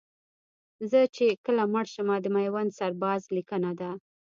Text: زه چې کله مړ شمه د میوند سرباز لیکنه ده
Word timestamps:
زه 0.89 0.99
چې 1.15 1.25
کله 1.45 1.63
مړ 1.73 1.85
شمه 1.93 2.15
د 2.21 2.25
میوند 2.35 2.75
سرباز 2.79 3.21
لیکنه 3.35 3.71
ده 3.79 3.91